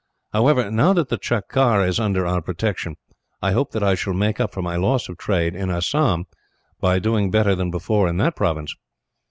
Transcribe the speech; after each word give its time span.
However, 0.33 0.71
now 0.71 0.93
that 0.93 1.09
Cachar 1.11 1.87
is 1.87 1.99
under 1.99 2.25
our 2.25 2.41
protection, 2.41 2.95
I 3.39 3.51
hope 3.51 3.71
that 3.73 3.83
I 3.83 3.93
shall 3.93 4.15
make 4.15 4.39
up 4.39 4.51
for 4.51 4.63
my 4.63 4.75
loss 4.75 5.07
of 5.07 5.19
trade, 5.19 5.55
in 5.55 5.69
Assam, 5.69 6.25
by 6.79 6.97
doing 6.97 7.29
better 7.29 7.53
than 7.53 7.69
before 7.69 8.07
in 8.07 8.17
that 8.17 8.35
province." 8.35 8.75